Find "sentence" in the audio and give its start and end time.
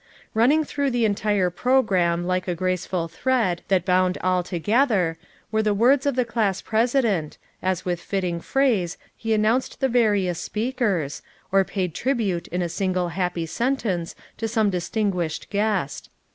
13.45-14.15